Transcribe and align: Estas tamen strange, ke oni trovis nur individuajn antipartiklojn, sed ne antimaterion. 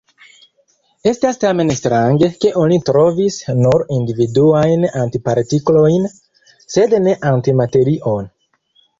Estas 1.09 1.35
tamen 1.41 1.67
strange, 1.79 2.29
ke 2.45 2.53
oni 2.61 2.79
trovis 2.87 3.37
nur 3.59 3.83
individuajn 3.97 4.87
antipartiklojn, 5.01 6.07
sed 6.77 6.97
ne 7.09 7.15
antimaterion. 7.33 8.31